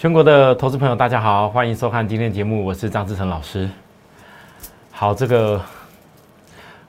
[0.00, 3.68] 全国的投资朋友，大家好，欢迎收看今天的节目，我是张志成老师。
[4.90, 5.60] 好，这个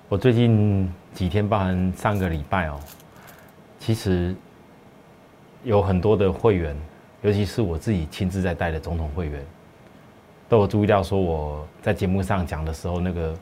[0.08, 2.80] 我最近几天，包含上个礼拜哦，
[3.78, 4.34] 其实
[5.66, 6.74] 有很多的会员，
[7.22, 9.46] 尤其是我自己亲自在带的总统会员，
[10.48, 13.36] 都有注意到说我在节目上讲的时候，那个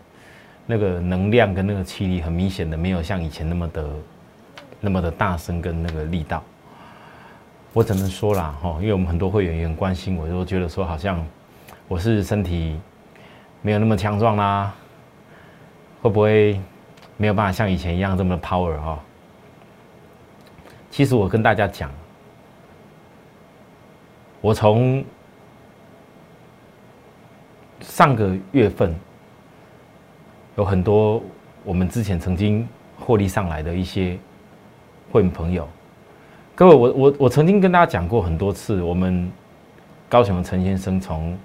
[0.66, 3.88] 那个能量跟那个气力，很明显的没有像以前那么的
[4.80, 6.44] 那么的大声跟那个力道。
[7.72, 11.24] 我只能说啦，哈，因为我们很多会员也很关心我，都觉得说好像
[11.88, 12.80] 我是身体
[13.62, 14.74] 没有那么强壮啦，
[16.02, 16.60] 会不会
[17.16, 19.00] 没有办法像以前一样这么 power 哈？
[20.90, 21.92] 其实我跟大家讲，
[24.42, 25.06] 我从
[27.82, 28.94] 上个月份
[30.58, 31.22] 有很多
[31.64, 32.68] 我们之前曾经
[33.00, 34.18] 获利上来的一些
[35.12, 35.70] 会员朋友。
[36.60, 39.32] 各位，我我我曾经跟大家讲过很多次，我们
[40.10, 41.38] 高雄的陈先生从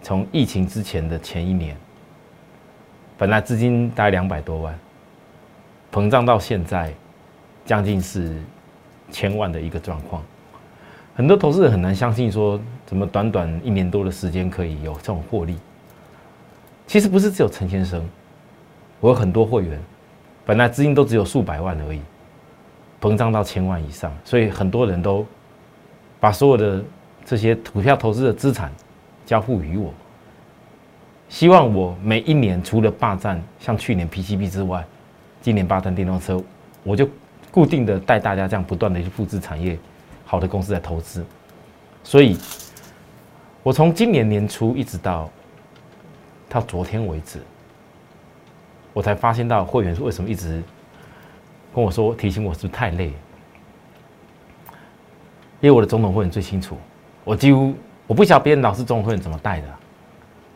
[0.00, 1.76] 从疫情之前的前一年，
[3.18, 4.78] 本来资金大概两百多万，
[5.90, 6.94] 膨胀到现在
[7.66, 8.32] 将近是
[9.10, 10.22] 千万的一个状况，
[11.16, 15.58] 很多投资人很难相信说，怎么短短一年多的时间可以有这种获利？
[16.86, 18.08] 其实不是只有陈先生，
[19.00, 19.80] 我有很多会员，
[20.46, 22.00] 本来资金都只有数百万而已。
[23.02, 25.26] 膨胀到千万以上，所以很多人都
[26.20, 26.84] 把所有的
[27.24, 28.70] 这些股票投资的资产
[29.26, 29.92] 交付于我，
[31.28, 34.84] 希望我每一年除了霸占像去年 PCB 之外，
[35.40, 36.40] 今年霸占电动车，
[36.84, 37.08] 我就
[37.50, 39.76] 固定的带大家这样不断的去复制产业
[40.24, 41.26] 好的公司在投资，
[42.04, 42.38] 所以，
[43.64, 45.28] 我从今年年初一直到
[46.48, 47.40] 到昨天为止，
[48.92, 50.62] 我才发现到会员为什么一直。
[51.74, 53.06] 跟我说提醒我是不是太累？
[55.60, 56.76] 因为我的总统会员最清楚，
[57.24, 57.72] 我几乎
[58.06, 59.68] 我不晓别人老师总统会员怎么带的，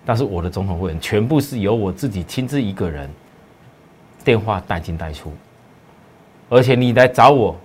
[0.04, 3.08] 但是我的总统会员全部是由我自己亲自一个人
[4.24, 5.32] 电话带进带出，
[6.48, 7.56] 而且你来找我，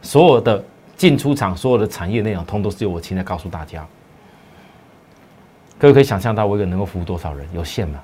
[0.00, 0.64] 所有的
[0.96, 3.84] 进出场所有的产业内容，通都是由我亲自告诉大家。
[5.78, 7.46] 各位可以想象到我一个能够服务多少人？
[7.52, 8.00] 有限吗？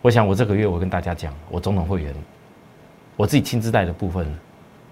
[0.00, 2.14] 我想我这个月我跟大家讲，我总统会员。
[3.18, 4.24] 我自己亲自带的部分，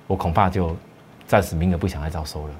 [0.08, 0.74] 我恐怕就
[1.28, 2.54] 暂时名额不想再招收了。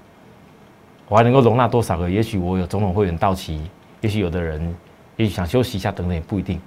[1.08, 2.08] 我还能够容纳多少个？
[2.08, 3.68] 也许我有总统会员到期，
[4.00, 4.72] 也许有的人
[5.16, 6.60] 也许想休息一下等等，也不一定。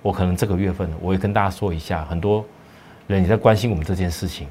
[0.00, 2.42] 我可能这个月份，我会跟大家说一下，很多
[3.08, 4.48] 人也在关心我们这件事情。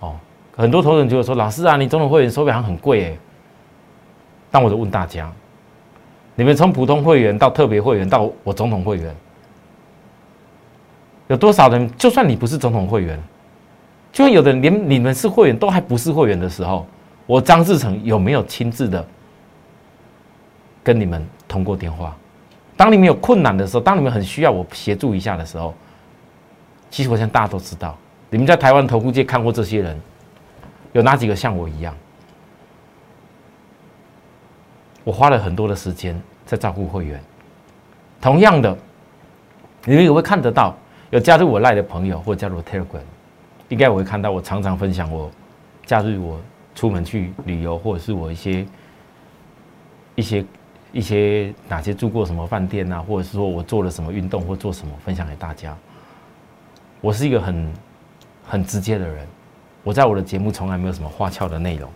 [0.00, 0.16] 哦，
[0.56, 3.16] 很多投资人就会说：“老师啊，你总统会员收费好像很贵哎。”
[4.50, 5.32] 但我就问大家：
[6.34, 9.14] 你们从普通会员到特别会员到我总统会员？
[11.28, 11.90] 有多少人？
[11.96, 13.18] 就算你不是总统会员，
[14.12, 16.86] 就算有的连你们是会员都还不是会员的时候，
[17.26, 19.06] 我张志成有没有亲自的
[20.82, 22.16] 跟你们通过电话？
[22.76, 25.72] 当你们有困难的时候，当你们很需要我协助一下的时候，
[26.90, 27.96] 其实我想大家都知道，
[28.28, 29.98] 你们在台湾投顾界看过这些人，
[30.92, 31.94] 有哪几个像我一样？
[35.04, 37.22] 我花了很多的时间在照顾会员。
[38.20, 38.76] 同样的，
[39.84, 40.76] 你们也会看得到。
[41.12, 43.02] 有加入我赖的朋友，或加入 Telegram，
[43.68, 45.30] 应该我会看到我常常分享我
[45.84, 46.40] 假日我
[46.74, 48.66] 出门去旅游，或者是我一些
[50.14, 50.44] 一些
[50.90, 55.76] 一些哪些住过什么饭店啊，或者是说我做了什么运动或做什么分享给大家。
[57.02, 57.72] 我是一个很
[58.42, 59.28] 很直接的人，
[59.84, 61.90] 我在我的节目从来没有什么花俏的内容。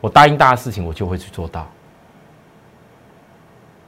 [0.00, 1.68] 我答应大家事情，我就会去做到。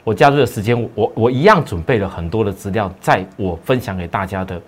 [0.04, 4.60] 我加入的时间，我我一样准备了很多的资料，在我分享给大家的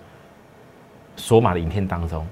[1.17, 2.25] 索马的影片当中，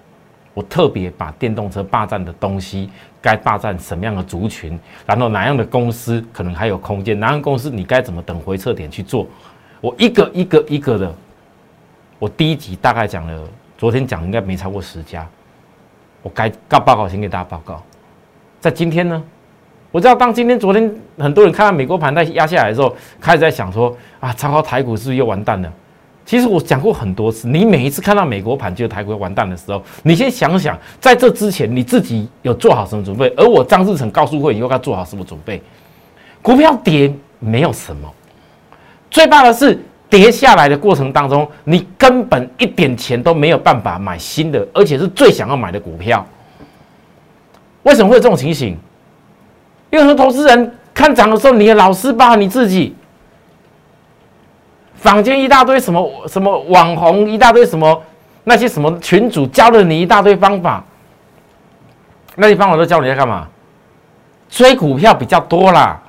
[0.54, 2.90] 我特别把电动车霸占的东西，
[3.22, 9.28] 该霸占什么样的族群，然后哪样的公司可能还有空间，哪样公司你该怎么等回撤点去做，
[9.82, 11.14] 我一个一个一个的，
[12.20, 13.44] 我第一集大概讲了，
[13.78, 15.28] 昨天讲应该没超过十家，
[16.22, 17.84] 我该告报告先给大家报告，
[18.62, 19.22] 在今天呢。
[19.94, 25.72] 我知道，当今天、昨天很多人看到美国盘在压下来的时候，开始在想说：“啊，超高台股是不是又完蛋了？”
[26.26, 33.32] 其实我讲过很多次，你每一次看到美国盘就台股完蛋的时候，你先想想，在这之前你自己有做好什么准备？
[33.38, 35.62] 而我张志成告诉会，你又该做好什么准备？
[36.42, 38.12] 股票跌没有什么，
[39.12, 39.80] 最怕的是
[40.10, 46.26] 跌下来的过程当中，你根本一点钱都没有办法买新的，而且是最想要买的股票。
[47.84, 48.76] 为什么会有这种情形？
[49.94, 52.96] 因为很多投资人看涨的时候，你的老师吧，你自己，
[54.96, 58.02] 坊间一大堆什么什么网红，一大堆什么
[58.44, 60.84] 那些什么群主教了你一大堆方法，
[62.36, 63.48] 那些方法都教你在干嘛？
[64.50, 66.02] 追股票比较多啦，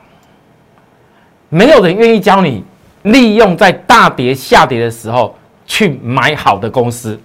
[1.50, 2.64] 没有人愿意教你
[3.02, 5.36] 利用在大跌下跌的时候
[5.66, 7.20] 去买好的公司，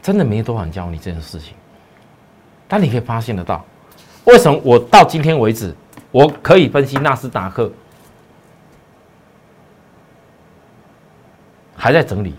[0.00, 1.54] 真的没多少人教你这件事情。
[2.68, 3.64] 但你可以发现得到，
[4.26, 5.74] 为什么我到今天为止，
[6.10, 7.70] 我可以分析纳斯达克
[11.76, 12.34] 还在整理？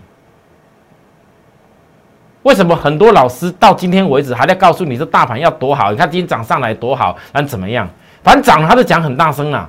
[2.42, 5.90] 为什么很多老师到今天为止还在告诉你这大盘要多好？
[5.90, 7.88] 你看今天涨上来多好，反怎么样？
[8.22, 9.68] 反正涨他就讲很大声啊，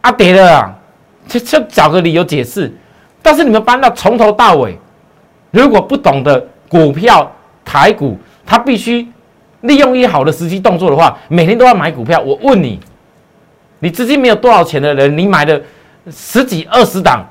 [0.00, 0.74] 啊跌了啊，
[1.26, 2.72] 就就找个理由解释。
[3.20, 4.78] 但是你们搬到从头到尾，
[5.50, 7.30] 如果不懂得股票
[7.64, 8.16] 台股，
[8.46, 9.08] 他必须。
[9.62, 12.20] 利用一好的时机动作的话，每天都要买股票。
[12.20, 12.78] 我问你，
[13.80, 15.60] 你资金没有多少钱的人，你买的
[16.10, 17.26] 十几二十档，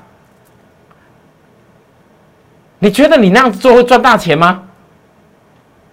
[2.78, 4.64] 你觉得你那样子做会赚大钱吗？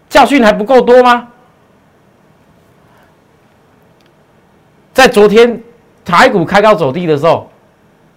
[0.09, 1.29] 教训还不够多吗？
[4.93, 5.61] 在昨天
[6.03, 7.49] 台股开高走低的时候，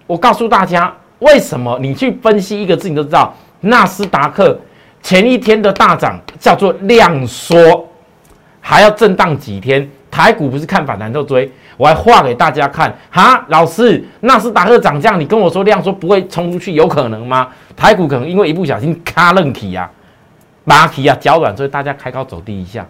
[0.07, 4.59] 我告诉大家，为什么你去分析一个字，你都知道，纳斯达克
[5.03, 7.89] 前一天的大涨叫做量缩。
[8.69, 9.91] 还要震荡几天？
[10.11, 13.43] 台股不是看反弹就追，我还画给大家看哈。
[13.49, 17.49] 老师，纳斯达克涨价，你跟我说量说不会冲出去，有可能吗？
[17.75, 19.91] 台股可能因为一不小心卡愣体呀、
[20.65, 22.87] 马体呀、脚软，所以大家开高走低一下。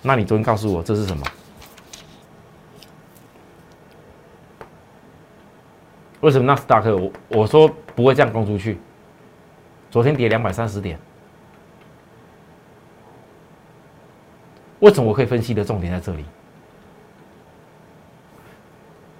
[0.00, 1.22] 那你昨天告诉我这是什么？
[6.20, 8.78] 为什么纳斯达克我我说不会这样攻出去？
[9.90, 10.98] 昨天跌两百三十点。
[14.80, 16.24] 为什么我可以分析的重点在这里？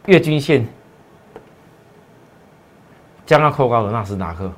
[0.06, 0.64] 月均线
[3.24, 4.52] 将要扣高的纳斯达克，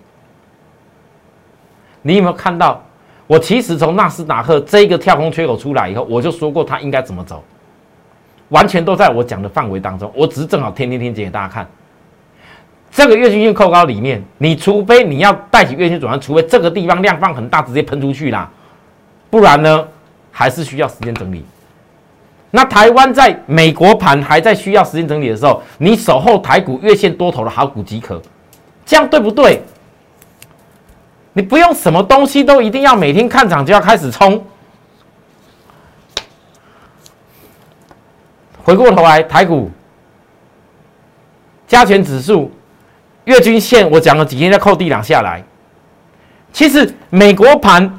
[2.03, 2.83] 你有没有看到？
[3.27, 7.45] 我其实从纳斯达克这个跳空缺口出来以后，我就说过它应该怎么走，
[8.49, 10.11] 完全都在我讲的范围当中。
[10.15, 11.67] 我只是正好天天天给大家看，
[12.91, 18.51] 这个月均线扣高里面，你除非你要带起月均转换，除非这个地方量放很大，直接喷出去啦，
[19.31, 19.89] 不然呢？
[20.31, 21.45] 还是需要时间整理。
[22.51, 28.23] 那台湾在美国盘还在需要时间整理的时候，你守候台股月线多头的好股即可，
[28.87, 29.63] 这样对不对？
[31.35, 34.43] 你不用什么东西都一定要每天看涨就要开始冲。
[38.63, 39.71] 回过头来，台股
[41.67, 42.51] 加权指数
[43.25, 45.45] 月均线，我讲了几天在扣地两下来。
[46.53, 47.95] 其实美国盘。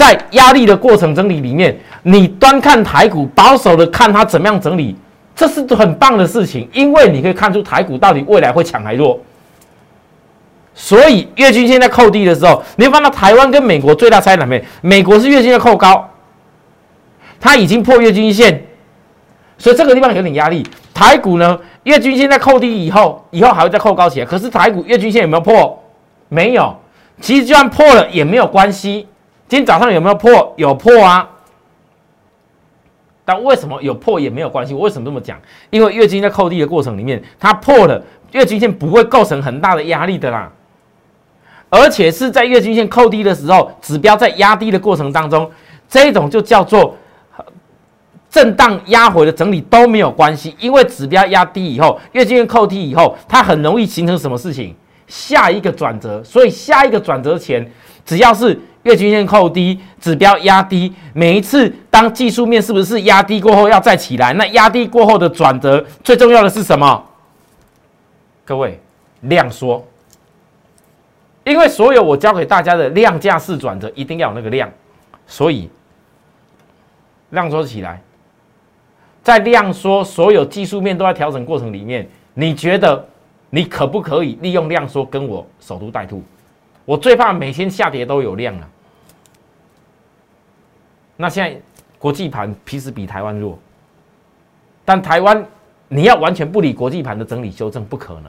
[0.00, 4.96] 在压力的过程整理里面，你端看台股，保守的看它怎么样整理，
[5.36, 9.20] 这是很棒的事情，因为你可以看出台股到底未来会强还弱。
[10.74, 14.64] 所以月均线在扣低的时候，你会看到台湾跟美国最大差在哪边？
[14.80, 16.08] 美国是月均线扣高，
[17.38, 18.64] 它已经破月均线，
[19.58, 20.66] 所以这个地方有点压力。
[20.94, 24.24] 台股呢，月均线在扣低以后，以后还会再扣高起来。
[24.24, 25.78] 可是台股月均线有没有破？
[26.30, 26.74] 没有。
[27.20, 29.06] 其实就算破了也没有关系。
[29.50, 30.54] 今天早上有没有破？
[30.56, 31.28] 有破啊！
[33.24, 34.72] 但为什么有破也没有关系？
[34.72, 35.36] 我为什么这么讲？
[35.70, 38.00] 因为月均在扣低的过程里面，它破了
[38.30, 40.52] 月均线不会构成很大的压力的啦。
[41.68, 45.50] 而且是在月均线扣低的时候，指标在压低的过程当中，
[45.88, 46.94] 这种就叫做
[48.30, 54.76] 震荡压回的整理都没有关系，因为指标压低以后，月均线扣低以后，它很容易形成什么事情？
[55.08, 56.22] 下一个转折。
[56.22, 57.68] 所以下一个转折前，
[58.04, 64.32] 只要是月均线扣低，指标压低，每一次当技术面是不是压低过后要再起来？
[64.32, 67.04] 那压低过后的转折，最重要的是什么？
[68.44, 68.80] 各位，
[69.20, 69.84] 量缩。
[71.44, 74.70] 因为所有我教给大家的量价式转折，一定要有那个量，
[75.26, 75.68] 所以
[77.30, 78.00] 量缩起来，
[79.22, 83.06] 在量缩所有技术面都在调整过程里面，你觉得
[83.50, 86.22] 你可不可以利用量缩跟我守株待兔？
[86.90, 88.68] 我最怕每天下跌都有量啊！
[91.16, 91.56] 那现在
[92.00, 93.56] 国际盘其实比台湾弱，
[94.84, 95.46] 但台湾
[95.86, 98.24] 你要完全不理国际盘的整理修正不可能。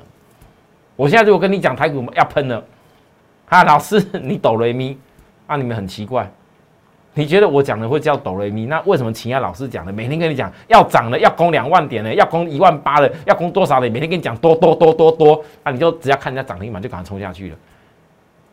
[0.96, 2.64] 我现在如果跟你讲台股要喷了，
[3.50, 4.96] 啊，老师你抖雷咪
[5.48, 6.32] 啊，你们很奇怪，
[7.16, 8.68] 你觉得我讲的会叫抖雷咪？
[8.68, 17.58] 那为什么其他老师讲的每天跟你讲要涨了，要攻两万点了，要攻一万八了，要攻多少的，每天跟你讲多多多多多，啊，你就只要看人家涨停板就赶快冲下去了。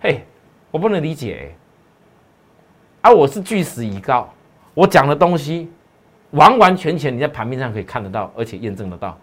[0.01, 0.25] 嘿，
[0.71, 1.53] 我不能理解，
[3.01, 4.33] 啊，我是据实以告，
[4.73, 5.69] 我讲的东西
[6.31, 9.19] 完完全全你在盘面上可以看得到，而且验证得到。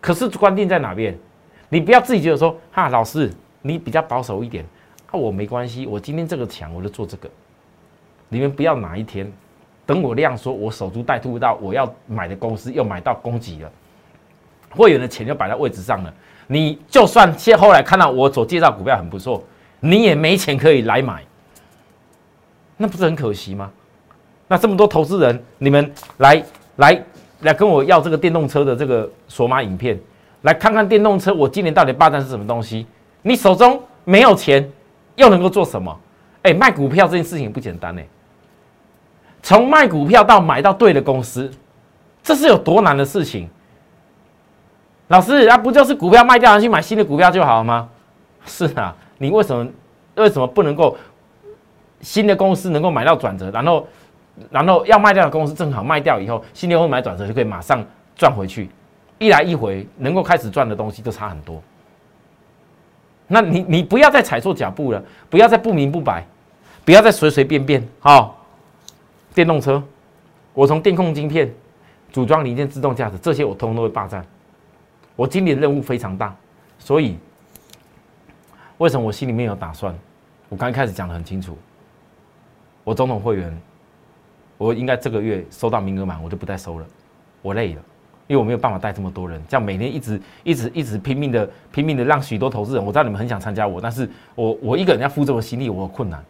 [0.00, 1.16] 可是关键在哪边？
[1.68, 4.64] 你不要自己觉得说，哈，老师你比较保守一点，
[5.06, 7.30] 啊，我没关系，我今天这个强我就做这个。
[8.28, 9.32] 你们不要哪一天
[9.86, 13.70] 等我量说，我守株待兔到我要买的公司又买到供给了，
[14.70, 16.12] 会员的钱就摆在位置上了。
[16.46, 19.42] 你就算现后来看到我所介绍股票很不错，
[19.80, 21.22] 你也没钱可以来买，
[22.76, 23.70] 那不是很可惜吗？
[24.46, 26.44] 那这么多投资人，你们来
[26.76, 27.02] 来
[27.40, 29.98] 来跟我要这个电动车的这个索马影片，
[30.42, 32.86] 来看看电动车我今年到底霸占是什么东西？
[33.22, 34.70] 你手中没有钱，
[35.16, 35.98] 又能够做什么？
[36.42, 38.02] 哎，卖股票这件事情不简单呢。
[39.42, 41.50] 从卖股票到买到对的公司，
[42.22, 43.48] 这是有多难的事情？
[45.08, 47.88] 老师，那不就是股票卖掉，然后去买新的股票就好了吗？
[48.46, 49.66] 是啊，你为什么
[50.16, 50.96] 为什么不能够
[52.00, 53.86] 新的公司能够买到转折，然后
[54.50, 57.84] 然后要卖掉的公司正好卖掉以后，新的公司买转折就可以马上
[58.16, 58.70] 赚回去，
[59.18, 61.62] 一来一回能够开始赚的东西就差很多。
[63.26, 66.24] 那你你不要再踩错脚步了，不要再不明不白，
[66.84, 67.86] 不要再随随便便。
[68.00, 68.44] 好，
[69.34, 69.82] 电动车，
[70.52, 71.50] 我从电控晶片、
[72.12, 74.24] 组装零件、自动驾驶这些我通通都会霸占。
[75.16, 76.34] 我今年任务非常大，
[76.78, 77.16] 所以
[78.78, 79.94] 为什么我心里面有打算？
[80.48, 81.56] 我刚开始讲的很清楚，
[82.82, 83.56] 我总统会员，
[84.58, 86.86] 我应该这个月收到名额满，我就不再收了，
[87.42, 87.82] 我累了，
[88.26, 96.22] 因为我没有办法带这么多人，这样每天一直一直一直拼命的拼命的让许多投资人，我知道你们很想参加我，但是我我一个人要负这么心力，我有困难，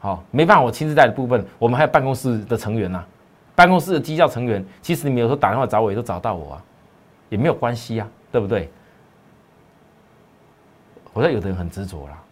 [0.00, 3.04] 好，没办法，我亲自带的部分，我们还有办公室的成员呐，
[3.54, 6.64] 办公室的绩效成员，其实你们有时候打电话找我，也都找到我啊。
[7.28, 8.70] 也没有关系呀，对不对？
[11.12, 12.22] 我说有的人很执着啦。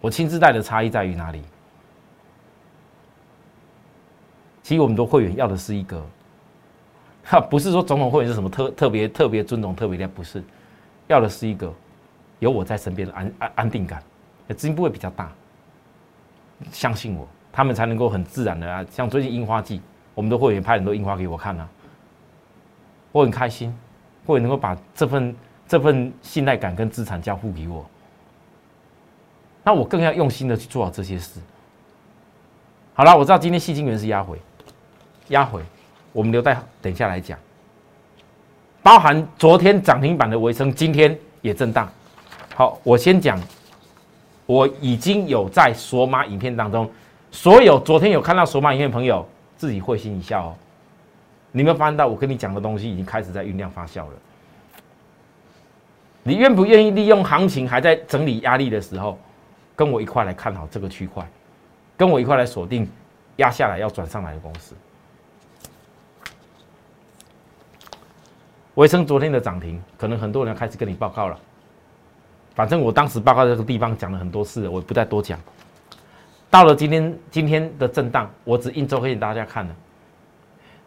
[0.00, 1.42] 我亲自带的差异在于哪里？
[4.62, 6.04] 其实我们的会员要的是一个，
[7.24, 10.42] 哈， 不是说总统会员是什么特特别特别尊重特别的，不是，
[11.06, 11.72] 要的是一个
[12.40, 14.02] 有我在身边的安安安定感，
[14.48, 15.30] 资金不会比较大。
[16.72, 19.80] 相信我，他们才能够很自然的啊，像最近樱花季，
[20.14, 21.68] 我们的会员拍很多樱花给我看啊。
[23.16, 23.74] 我很开心，
[24.26, 25.34] 会能够把这份
[25.66, 27.82] 这份信赖感跟资产交付给我，
[29.64, 31.40] 那我更要用心的去做好这些事。
[32.92, 34.38] 好了，我知道今天细晶元是压回，
[35.28, 35.62] 压回，
[36.12, 37.38] 我们留待等下来讲。
[38.82, 41.90] 包含昨天涨停板的维生，今天也震荡。
[42.54, 43.40] 好，我先讲，
[44.44, 46.90] 我已经有在索马影片当中，
[47.30, 50.56] 所有昨天有看到索马影片的朋友，自己会心一笑哦。
[51.56, 54.12] 你有没有发现到我跟你讲的东西已经开始在酝酿发酵了？
[56.22, 59.18] 你愿不愿意利用行情还在整理压力的时候，
[59.74, 61.26] 跟我一块来看好这个区块，
[61.96, 62.86] 跟我一块来锁定
[63.36, 64.74] 压下来要转上来的公司？
[68.74, 71.40] 维生昨天的涨停，可能很多人开始跟你报告了。
[72.54, 75.40] 反正我当时报告这个地方讲了很多次，我不再多讲。
[76.50, 79.74] 到了今天今天的震荡，我只印周给大家看了。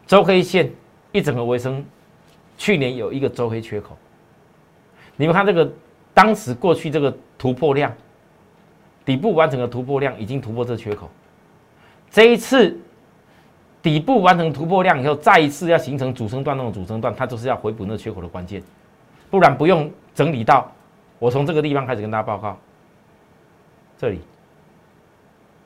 [0.09, 0.67] 周黑线
[1.11, 1.85] 一整个尾声，
[2.57, 3.95] 去年有一个周黑缺口，
[5.15, 5.71] 你们看这个，
[6.15, 7.93] 当时过去这个突破量，
[9.05, 11.07] 底部完成的突破量已经突破这缺口，
[12.09, 12.75] 这一次
[13.83, 18.63] 底部完成突破量以后，再一次要形成主升段那种主升段，它就是要回补那缺口的关键，
[19.29, 20.71] 不然不用整理到
[21.19, 22.57] 我从这个地方开始跟大家报告，
[23.95, 24.21] 这里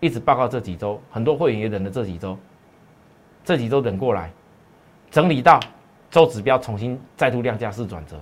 [0.01, 2.38] 一直报告这几周，很多会员也忍了这几周。
[3.43, 4.31] 这几周等过来，
[5.12, 5.59] 整理到
[6.09, 8.17] 周指标重新再度量价式转折，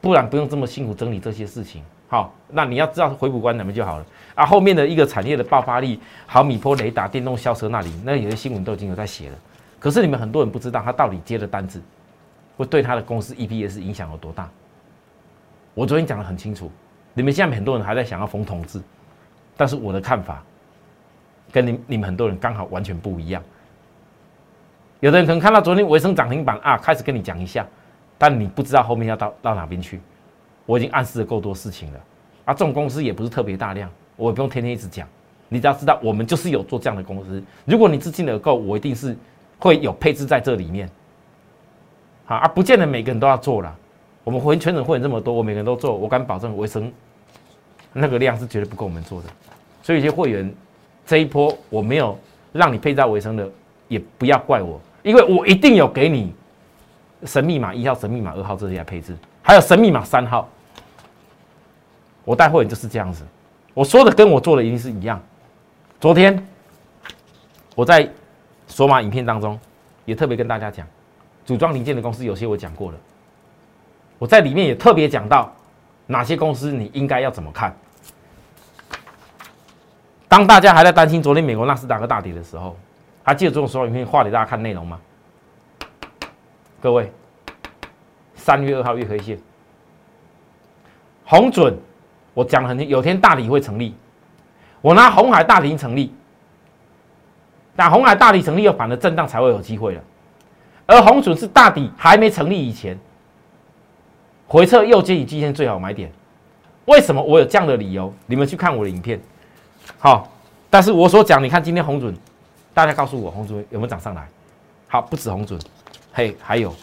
[0.00, 1.82] 不然不用这么辛苦整理这些事情。
[2.08, 4.44] 好，那你要知道回补关怎么就好了啊。
[4.44, 9.38] 后面的一个产业的爆发力，毫米波雷达、电动校车那里，那有些新闻都已经有在写了。
[9.78, 11.80] 可是你们很多人不知道，他到底接的单子
[12.56, 14.50] 会对他的公司 EPS 影响有多大。
[15.72, 16.68] 我昨天讲的很清楚，
[17.14, 18.82] 你们现在很多人还在想要逢同志，
[19.56, 20.42] 但是我的看法
[21.52, 23.40] 跟你你们很多人刚好完全不一样。
[25.00, 27.66] 有的人可能看到昨天维生涨停板啊，开始跟你讲一下，
[28.18, 29.98] 但你不知道后面要到到哪边去。
[30.66, 32.00] 我已经暗示了够多事情了
[32.44, 35.08] 啊，这种公司也不是特别大量，我也不用天天一直讲。
[35.48, 37.42] 你只要知道，我们就是有做这样的公司。
[37.64, 39.16] 如果你资金的够，我一定是
[39.58, 40.88] 会有配置在这里面。
[42.24, 43.76] 好啊，不见得每个人都要做了。
[44.22, 46.92] 我们会全省会员这么多，我每个人都做，我敢保证维生
[47.92, 49.28] 那个量是绝对不够我们做的。
[49.82, 50.54] 所以有些会员
[51.04, 52.16] 这一波我没有
[52.52, 53.50] 让你配在维生的，
[53.88, 54.80] 也不要怪我。
[55.02, 56.34] 因为我一定有给你
[57.24, 60.48] 神密码一号、神密码二号这些配置，还有神密码三号。
[62.24, 63.24] 我带货员就是这样子，
[63.74, 65.20] 我说的跟我做的一定是一样。
[65.98, 66.46] 昨天
[67.74, 68.08] 我在
[68.66, 69.58] 索马影片当中
[70.04, 70.86] 也特别跟大家讲，
[71.44, 72.98] 组装零件的公司有些我讲过了，
[74.18, 75.52] 我在里面也特别讲到
[76.06, 77.74] 哪些公司你应该要怎么看。
[80.28, 82.76] 当大家还在担心昨天美国纳斯达克大跌的时候，
[83.30, 84.98] 还记得这种说影片画给大家看内容吗？
[86.80, 87.12] 各位，
[88.34, 89.38] 三月二号月黑线，
[91.24, 91.78] 红准，
[92.34, 93.94] 我讲了很清，有天大底会成立，
[94.80, 96.12] 我拿红海大底成立，
[97.76, 100.02] 但红海大底成立又反了震荡才会有机会了，
[100.86, 102.98] 而红准是大底还没成立以前，
[104.48, 106.10] 回撤右肩与季线最好买点。
[106.86, 108.12] 为什么我有这样的理由？
[108.26, 109.20] 你们去看我的影片。
[110.00, 110.28] 好，
[110.68, 112.12] 但是我所讲，你看今天红准，
[112.80, 114.26] 大家告诉我红准有没有涨上来？
[114.88, 115.60] 好，不止红准，
[116.14, 116.74] 嘿，还有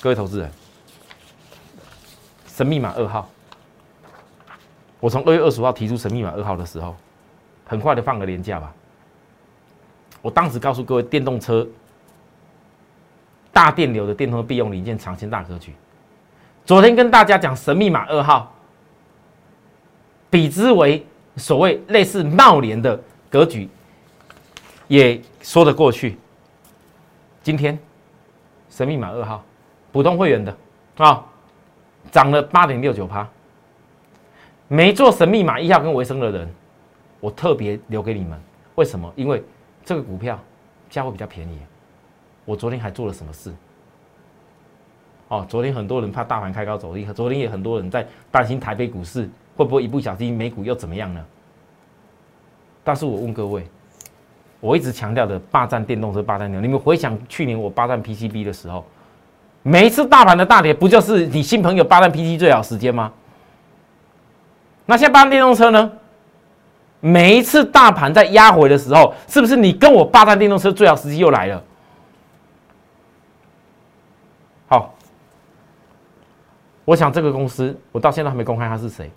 [0.00, 0.50] 各位投资人，
[2.48, 3.30] 神秘码二号，
[4.98, 6.96] 我从二月二十五号提出神秘码二号的时候，
[7.64, 8.74] 很快的放个年假吧。
[10.20, 11.64] 我当时告诉各位，电动车
[13.52, 15.72] 大电流的电动必用零件长线大格局。
[16.66, 18.52] 昨天跟大家讲神秘码二号，
[20.28, 21.06] 比之为。
[21.36, 23.68] 所谓类似茂联的格局，
[24.94, 26.16] 也说得过去。
[27.42, 27.76] 今天
[28.70, 29.44] 神秘码二号，
[29.90, 30.56] 普通会员的
[30.98, 31.26] 啊，
[32.12, 33.28] 涨了八点六九趴。
[34.68, 36.48] 没做神秘码一号跟维生的人，
[37.18, 38.40] 我特别留给你们。
[38.76, 39.12] 为什么？
[39.16, 39.42] 因为
[39.84, 40.38] 这个股票
[40.88, 41.58] 价位比较便宜。
[42.44, 43.52] 我昨天还做了什么事？
[45.26, 49.28] 哦，昨天很多人怕大盘开高走低，昨天也很多人在担心台北股市。
[49.56, 51.24] 会不会一不小心美股又怎么样呢？
[52.84, 53.66] 但是我问各位，
[54.64, 58.82] 我一直强调的霸占电动车霸占牛，你们回想去年我霸占 PCB 的时候，
[59.62, 63.12] 每一次大盘的大跌，不就是你新朋友霸占 PC 最好时间吗？
[64.86, 65.92] 那现在霸占电动车呢？
[67.00, 71.62] 每一次大盘在压回的时候，是不是你跟我霸占电动车最好时机又来了？
[74.66, 74.94] 好，
[76.86, 79.10] 我想这个公司，我到现在还没公开他是谁。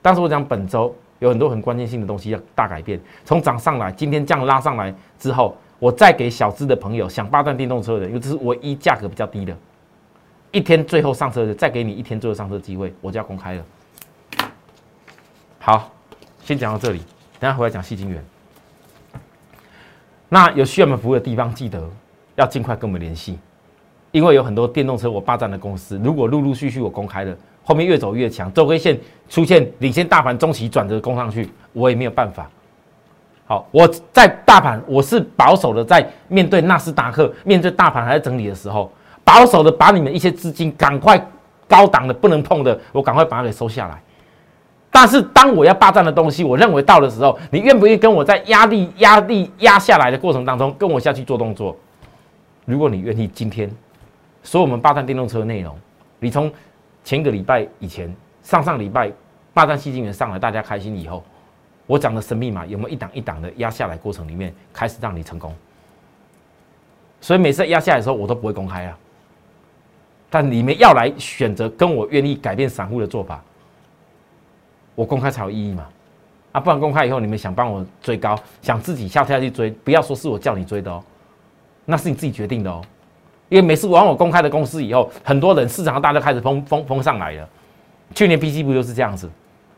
[0.00, 9.56] 但是我讲本周有很多很关键性的东西要大改变，从涨上来，今天这样拉上来之后，我再给小资的朋友想霸占电动车的，因为这是唯一价格比较低的，
[10.50, 13.64] 一天最后上车的，再给你一天最后上车机会，我就要公开了。
[15.58, 15.90] 好，
[16.44, 16.98] 先讲到这里，
[17.40, 18.22] 等下回来讲细晶元。
[20.28, 21.82] 那有需要我们服务的地方，记得
[22.34, 23.38] 要尽快跟我们联系，
[24.12, 27.34] 因为有很多电动车我霸占的公司，如果陆陆续续我公开了。
[27.68, 32.48] 后面越走越强，周 K 线出现领先大盘中期转折攻上去，我也没有办法。
[33.44, 38.92] 好，我在大盘我是保守的，在面对纳斯达克、面对大盘还在整理的时候，
[39.24, 41.20] 保守的把你们一些资金赶快
[41.66, 44.00] 高档的不能碰的，我赶快把它给收下来。
[44.88, 51.76] 但是当我要霸占的东西，我认为到的时候，你愿不愿意跟我在压力、压力压下来的过程当中跟我下去做动作？
[52.64, 53.68] 如果你愿意，今天
[54.44, 55.76] 说我们霸占电动车的内容，
[56.20, 56.48] 你从。
[57.06, 59.12] 前一个礼拜以前，上上礼拜
[59.54, 61.22] 霸占吸金源上来，大家开心以后，
[61.86, 65.54] 我讲的神秘码有没有一档一档的压下来过程里面开始让你成功？
[67.20, 68.98] 所以每次压下来的时候，我都不会公开啊。
[70.28, 73.40] 但你们要来选择跟我愿意改变散户的做法，
[74.96, 75.86] 我公开才有意义嘛？
[76.50, 81.00] 啊，不然公开以后你们想帮我追高，想自己下跳下去追，不要说是我叫你追的哦，
[81.84, 82.82] 那是你自己决定的哦。
[83.48, 87.48] 因为每次往我公开的公司以后，很多人市场大家开始封封封上来了。
[88.14, 89.30] 去年 PC 不就是这样子？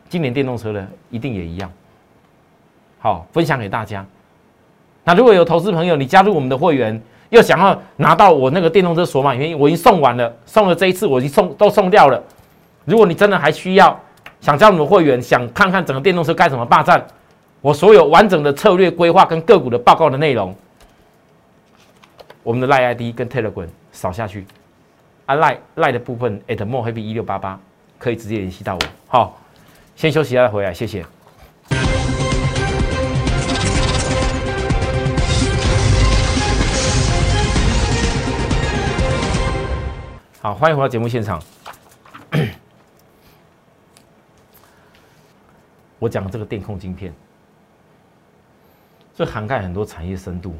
[0.09, 1.71] 今年电动车呢，一定也一样。
[2.99, 4.05] 好，分享给大家。
[5.03, 12.21] 那如果有投资朋友，你加入我们的会员，又想要拿到我那个电动车锁码，原因我已经送完了，送了这一次我已经送都送掉了。
[12.85, 13.97] 如果你真的还需要
[14.41, 17.05] 想加入我们会员，想看看整个电动车该怎么霸占，
[17.61, 20.53] 我所有完整的策略规划跟个股的报告的内容。
[22.49, 24.43] 我们的赖 ID 跟 Telegram 扫下去，
[25.27, 27.59] 啊赖赖的部分 at more happy 一六八八
[27.99, 28.79] 可以直接联系到我。
[29.07, 29.39] 好，
[29.95, 31.05] 先休息一下再回来，谢谢。
[40.41, 41.39] 好，欢迎回到节目现场。
[45.99, 47.13] 我讲这个电控晶片，
[49.15, 50.55] 这涵盖很多产业深度。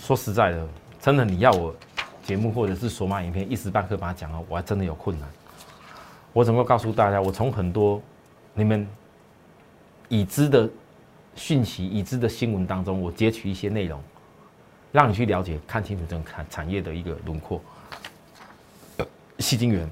[0.00, 0.66] 说实在的，
[1.00, 1.74] 真的你要我
[2.24, 5.28] 节目或者是索马影片一时半刻把它讲好，我还真的有困难。
[6.32, 7.20] 我怎么告诉大家？
[7.20, 8.00] 我从很多
[8.54, 8.86] 你们
[10.08, 10.68] 已知的
[11.36, 14.02] 讯息、已知的新闻当中，我截取一些内容，
[14.90, 17.60] 让你去了解、看清楚这个产产业的一个轮廓。
[19.38, 19.88] 细晶圆，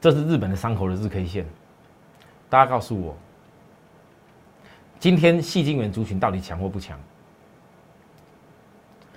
[0.00, 1.46] 这是日本的伤口的日 K 线，
[2.48, 3.16] 大家告诉我。
[5.00, 7.00] 今天细晶圆族群到底强或不强？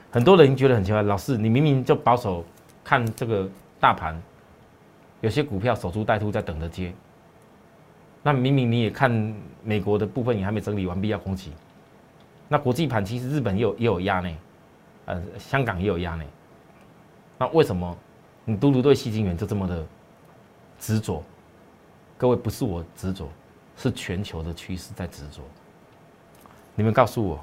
[0.10, 2.46] 很多人觉得很奇怪，老师，你明明就保守
[2.86, 3.50] 看这个
[3.82, 4.20] 大盘，
[5.20, 6.94] 有些股票守株待兔在等着接，
[8.22, 9.12] 那明明你也看
[9.62, 11.52] 美国的部分也还没整理完毕要攻击，
[12.48, 14.38] 那国际盘其实日本也有也有压呢，
[15.06, 16.24] 呃，香港也有压呢。
[17.38, 17.98] 那为什么
[18.46, 19.86] 你嘟嘟对细晶元就这么的
[20.80, 21.22] 执着？
[22.18, 23.28] 各位不是我执着，
[23.76, 25.42] 是全球的趋势在执着。
[26.76, 27.40] 你们告诉我，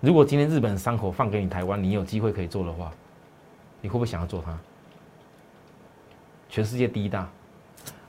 [0.00, 2.92] 如果今天日本伤口放给你台湾，你有机会可以做的话，
[3.80, 4.58] 你会不会想要做它？
[6.48, 7.28] 全世界第一大，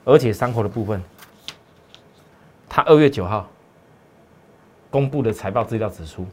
[0.04, 1.02] 而且伤口的部分。
[2.68, 3.48] 他二月九号
[4.90, 6.26] 公布的财报资料指出，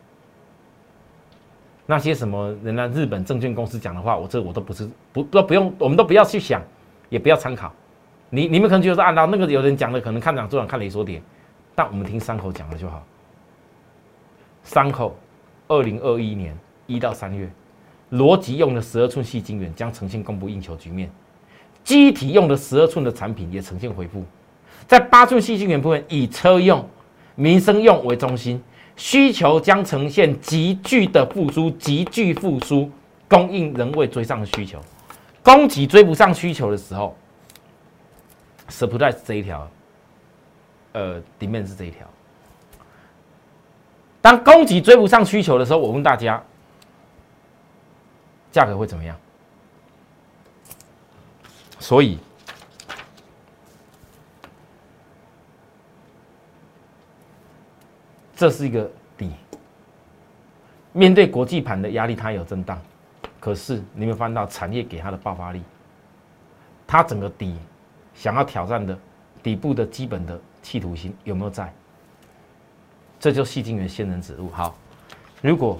[1.85, 6.61] 那些什么人家日本证券公司讲的话，我这我都不是不都不用，我们都不要去想，
[7.07, 7.71] 也不要参考。
[8.29, 11.23] 你你们可能就是按照那个有人讲的，可能看涨做涨看雷说点，
[11.73, 13.01] 但我们听伤口讲的就好。
[14.63, 15.15] 三口，
[15.67, 17.49] 二零二一年一到三月，
[18.11, 21.11] 逻辑用的十二寸细晶圆将呈现供不应求局面，
[21.83, 24.23] 机体用的十二寸的产品也呈现回复。
[24.87, 26.87] 在八寸细晶圆部分，以车用、
[27.35, 28.61] 民生用为中心，
[28.95, 32.89] 需求将呈现急剧的复苏，急剧复苏，
[33.27, 34.79] 供应仍未追上需求，
[35.41, 37.15] 供给追不上需求的时候
[38.69, 39.69] ，supply 是这一条，
[40.93, 42.07] 呃，底面是这一条。
[44.23, 46.41] 当供给追不上需求的时候，我问大家，
[48.53, 49.13] 价格会怎么样？
[51.77, 52.17] 所以。
[58.33, 59.29] 这是一个底，
[60.93, 62.81] 面对国际盘的压力，它有震荡，
[63.41, 65.61] 可是你们翻到产业给它的爆发力，
[66.87, 67.57] 它整个底
[68.15, 68.97] 想要挑战的
[69.41, 71.73] 底部的基本的企图心有没有在？
[73.23, 74.49] 这就细菌源仙人指路。
[74.49, 74.75] 好，
[75.41, 75.79] 如果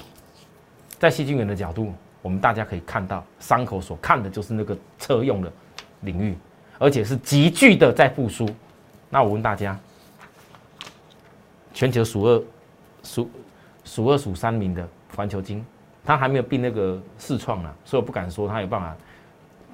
[0.97, 5.51] 在细菌源的角度，我们大家可以看到，伤口所看的就是那个车用的
[6.03, 6.37] 领域，
[6.79, 8.49] 而且是急剧的在复苏。
[9.09, 9.77] 那我问大家，
[11.73, 12.41] 全球数二。
[13.03, 13.29] 数
[13.83, 15.65] 数二数三名的环球金，
[16.05, 18.95] 他还没有并那个四创呢，所以我不敢说他有办法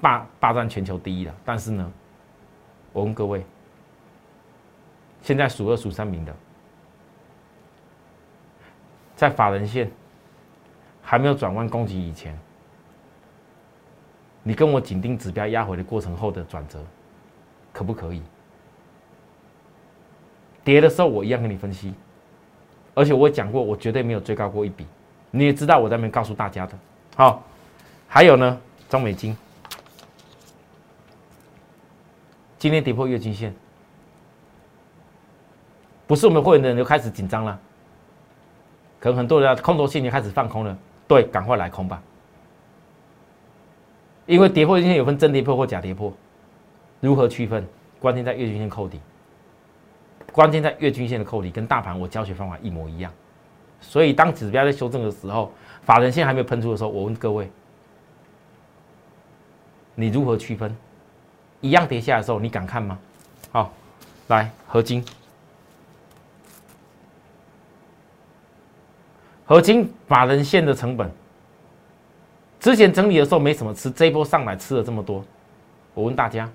[0.02, 1.36] 霸霸占全球第一了。
[1.46, 1.92] 但是呢，
[2.92, 3.46] 我问各位，
[5.22, 6.36] 现在数二数三名的，
[9.20, 9.92] 在法人线
[11.04, 12.40] 还没有转弯攻击以前，
[14.44, 16.80] 你跟我紧盯指标压回的过程后的转折，
[17.74, 18.22] 可不可以？
[20.64, 21.94] 跌的时候我一样跟你分析。
[22.96, 24.88] 而且我讲过，我绝对没有追高过一笔，
[25.32, 26.80] 你也知道我在那边告诉大家的。
[27.18, 27.44] 好，
[28.08, 29.36] 还有呢，中美金
[32.58, 33.54] 今天跌破月均线，
[36.08, 37.60] 不是我们会员的人就开始紧张了，
[39.00, 40.78] 可能很多人空头信念开始放空了。
[41.08, 42.02] 对，赶快来空吧，
[44.26, 46.14] 因为跌破月均线有分真跌破或假跌破，
[47.00, 47.66] 如何区分？
[48.00, 49.00] 关键在月均线扣底。
[50.32, 53.12] 关键在月均线的扣底，跟大盘我教学方法一模一样。
[53.82, 57.50] 所以当指标在修正的时候，法人线还没有喷出的时候，我问各位：
[59.96, 60.76] 你如何区分？
[61.62, 63.00] 一样跌下来的时候，你敢看吗？
[63.52, 63.74] 好，
[64.28, 65.04] 来合金，
[69.50, 71.12] 合金法人线的成本，
[72.60, 75.26] 之前整理的时候没什么吃，这一波上来吃了这么多。
[75.96, 76.48] 我问大家，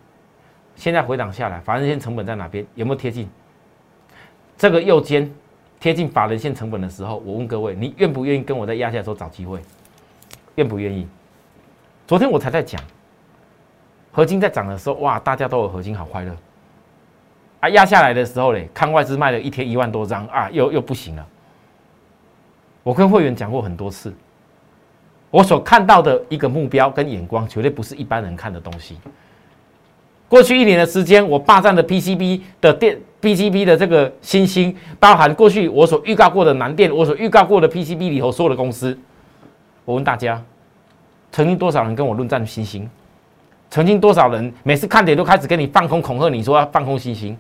[0.76, 2.64] 现在回档下来，法人线成本在哪边？
[2.76, 3.28] 有没有贴近？
[4.56, 5.28] 这个右肩
[5.80, 9.58] 贴近法人线成本的时候，我问各位，你愿不愿意跟我在压下的时候找机会？
[10.54, 11.04] 愿不愿意？
[12.06, 12.80] 昨天我才在讲，
[14.12, 16.32] 合金在涨的时候，哇，大家都有合金，好快乐。
[17.58, 21.26] 啊，压下来的时候嘞，看外资卖了一天一万多张啊，又又不行了。
[22.84, 24.14] 我跟会员讲过很多次，
[25.30, 28.96] 我所看到的一个目标跟眼光，绝对不是一般人看的东西。
[30.28, 32.96] 过去一年的时间，我霸占的 PCB 的电。
[33.22, 38.98] PCB 的这个新兴，包含过去我所预告过的南电，我所预告过的 PCB 里头所有的公司。
[39.86, 40.42] 我问大家，
[41.32, 42.86] 曾经多少人跟我论战新兴？
[43.70, 47.34] 曾经多少人每次看点都开始跟你放空恐吓你说要放空新兴？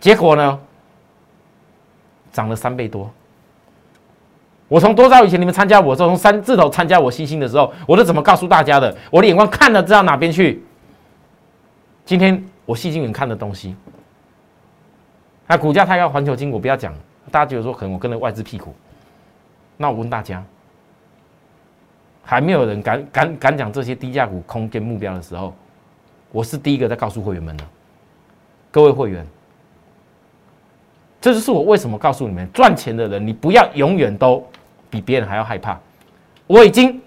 [0.00, 0.58] 结果呢，
[2.32, 3.08] 涨了三倍多。
[4.70, 8.96] 我从多早以前你们参加我，从三字头参加我星星的时候，我都怎么告诉大家的？
[9.10, 10.62] 我的眼光看了知道哪边去。
[12.04, 13.74] 今天我细心眼看的东西。
[15.48, 16.94] 那股价太高，环球金我不要讲，
[17.32, 18.72] 大家觉得说可能我跟着外资屁股。
[19.76, 20.40] 那我问大家，
[22.22, 25.52] 还没有人敢敢敢讲这些低价股空间目标的时候，
[26.30, 27.64] 我是第一个在告诉会员们的。
[28.70, 29.26] 各位会员，
[31.20, 34.46] 这就是我为什么告诉你们，赚钱的人你不要永远都
[34.90, 35.78] 比别人还要害怕。
[36.46, 37.00] 我已经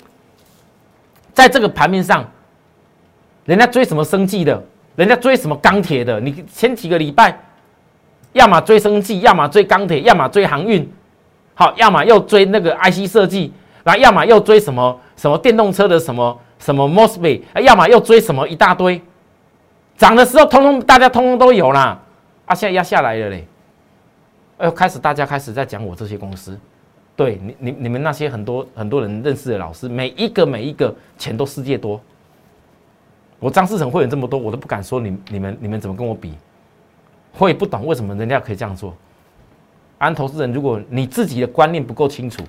[1.34, 2.26] 在这个盘面上，
[3.46, 4.64] 人家追什么生计的，
[4.96, 7.38] 人家追什么钢铁的，你前几个礼拜。
[8.32, 10.92] 要么追生技，要么追钢铁，要么追航运，
[11.54, 19.00] 好，要么又追那个 IC 设计，然后要么又追什么什么电动车的什么什么 Mosby，要么又追什么一大堆，
[19.98, 22.00] 涨的时候通通大家通通都有啦，
[22.48, 23.48] 啊，现在压下来了嘞，
[24.58, 26.60] 哎，开始大家开始在讲我这些公司，
[27.16, 32.02] 对你你你们那些很多很多人认识的老师，每一个每一个钱都世界多，
[33.40, 36.34] 我张世成会员这么多，我都不敢说你你们你们怎么跟我比。
[37.32, 38.96] 会不懂为什么人家可以这样做？
[39.98, 42.44] 安投资人，如果你自己的观念不够清楚，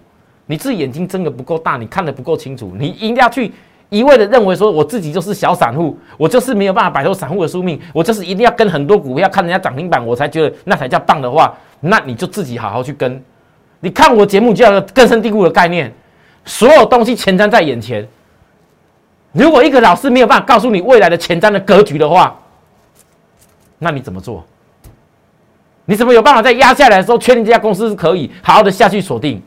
[0.46, 3.53] 你自己眼睛睁的不够大，你看的不够清楚，你一定要去
[3.90, 13.22] 一味的认为说我自己就是小散户，我就是没有办法摆脱散户的宿命，我就是一定要跟很多股票看人家涨停板，我才觉得那才叫棒的话，那你就自己好好去跟。
[13.85, 15.92] 你看我节目就要根深蒂固的概念，
[16.47, 18.09] 所有东西前瞻在眼前。
[19.33, 22.35] 如果一个老师没有办法告诉你未来的前瞻的格局的话，
[23.79, 24.42] 那你怎么做？
[25.85, 29.42] 你怎么有办法在压下来的时候确定这家公司是可以好好的下去锁定？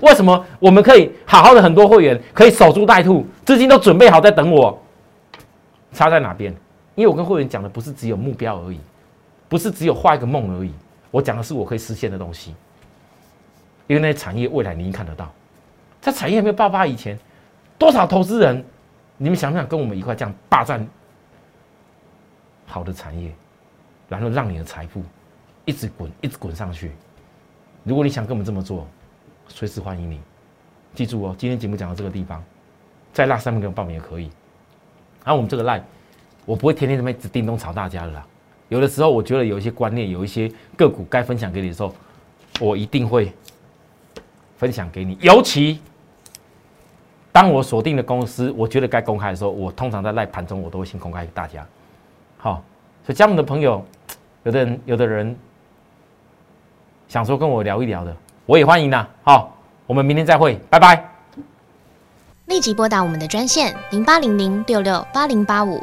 [0.00, 4.80] 为什么我们可以好好的很多会员可以守株待兔，资金都准备好在等我？
[5.92, 6.54] 差在哪边？
[6.94, 8.78] 因为我跟会员讲的不是只有目标而已，
[9.48, 10.70] 不是只有画一个梦而已，
[11.10, 12.54] 我讲的是我可以实现的东西。
[13.86, 15.32] 因为那些产业未来你一看得到，
[16.00, 17.18] 在产业还没有爆发以前，
[17.78, 18.64] 多少投资人，
[19.16, 20.86] 你们想不想跟我们一块这样霸占
[22.66, 23.32] 好的产业，
[24.08, 25.02] 然后让你的财富。
[25.64, 26.90] 一直滚，一直滚上去。
[27.84, 28.84] 如果你想跟我们这么做，
[29.46, 30.20] 随时欢迎你。
[30.92, 32.42] 记住哦，今天节目讲到这个地方，
[33.12, 34.24] 在那上面给我报名也可以。
[35.24, 35.80] 然后我们这个赖，
[36.44, 38.26] 我不会天天这么只叮咚吵大家的啦。
[38.70, 41.94] 有的时候我觉得有一些观念，有一些个股该分享给你的时候，
[42.58, 43.32] 我一定会
[44.62, 45.18] 分享给你。
[45.20, 45.80] 尤其
[47.32, 51.66] 当我锁定的公司，我觉得该公开的时候，我通常在赖盘中我都会先公开给大家。
[52.38, 52.62] 好，
[53.04, 53.84] 所以加盟的朋友，
[54.44, 55.36] 有的人，有的人。
[57.08, 59.04] 想说跟我聊一聊的，我也欢迎呐。
[59.24, 59.52] 好，
[59.84, 61.10] 我们明天再会，拜拜。
[62.46, 65.82] 立即拨打我们的专线零八零零六六八零八五